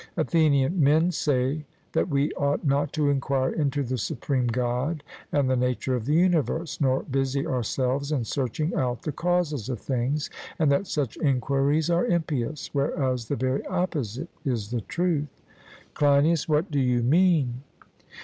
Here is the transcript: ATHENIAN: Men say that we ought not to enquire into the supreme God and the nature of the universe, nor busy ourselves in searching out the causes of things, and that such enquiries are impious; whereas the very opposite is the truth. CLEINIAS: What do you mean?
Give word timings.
ATHENIAN: 0.17 0.83
Men 0.83 1.11
say 1.11 1.63
that 1.91 2.07
we 2.09 2.31
ought 2.33 2.65
not 2.65 2.91
to 2.93 3.07
enquire 3.07 3.51
into 3.53 3.83
the 3.83 3.99
supreme 3.99 4.47
God 4.47 5.03
and 5.31 5.47
the 5.47 5.55
nature 5.55 5.95
of 5.95 6.05
the 6.05 6.15
universe, 6.15 6.81
nor 6.81 7.03
busy 7.03 7.45
ourselves 7.45 8.11
in 8.11 8.23
searching 8.23 8.73
out 8.73 9.03
the 9.03 9.11
causes 9.11 9.69
of 9.69 9.79
things, 9.79 10.31
and 10.57 10.71
that 10.71 10.87
such 10.87 11.17
enquiries 11.17 11.91
are 11.91 12.07
impious; 12.07 12.71
whereas 12.73 13.27
the 13.27 13.35
very 13.35 13.63
opposite 13.67 14.29
is 14.43 14.71
the 14.71 14.81
truth. 14.81 15.39
CLEINIAS: 15.93 16.49
What 16.49 16.71
do 16.71 16.79
you 16.79 17.03
mean? 17.03 17.61